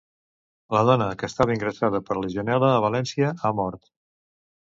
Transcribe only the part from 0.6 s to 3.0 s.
La dona que estava ingressada per legionel·la a